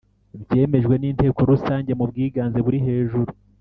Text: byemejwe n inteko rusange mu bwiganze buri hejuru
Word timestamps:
byemejwe 0.43 0.95
n 0.97 1.03
inteko 1.09 1.39
rusange 1.51 1.91
mu 1.99 2.05
bwiganze 2.09 2.57
buri 2.65 2.77
hejuru 2.87 3.31